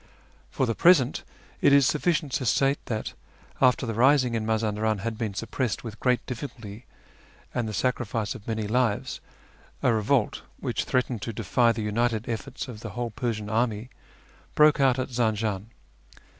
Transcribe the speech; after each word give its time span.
For 0.49 0.65
the 0.65 0.73
present 0.73 1.23
it 1.61 1.71
is 1.71 1.85
sufficient 1.85 2.31
to 2.31 2.45
state 2.47 2.83
that, 2.87 3.13
after 3.61 3.85
the 3.85 3.93
rising 3.93 4.33
in 4.33 4.47
Mazandaran 4.47 5.01
had 5.01 5.15
been 5.15 5.35
suppressed 5.35 5.83
with 5.83 5.99
great 5.99 6.25
difficulty 6.25 6.87
and 7.53 7.69
the 7.69 7.71
sacrifice 7.75 8.33
of 8.33 8.47
many 8.47 8.65
lives, 8.65 9.21
a 9.83 9.93
revolt, 9.93 10.41
which 10.59 10.85
threatened 10.85 11.21
to 11.21 11.33
defy 11.33 11.71
the 11.71 11.83
united 11.83 12.27
efforts 12.27 12.67
of 12.67 12.79
the 12.79 12.89
whole 12.97 13.11
Persian 13.11 13.47
army, 13.47 13.91
broke 14.55 14.79
out 14.79 14.97
at 14.97 15.09
Zanjan. 15.11 15.67